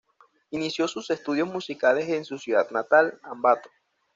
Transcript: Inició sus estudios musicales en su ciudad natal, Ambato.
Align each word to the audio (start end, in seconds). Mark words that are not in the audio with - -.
Inició 0.49 0.87
sus 0.87 1.11
estudios 1.11 1.47
musicales 1.47 2.09
en 2.09 2.25
su 2.25 2.39
ciudad 2.39 2.71
natal, 2.71 3.19
Ambato. 3.21 3.69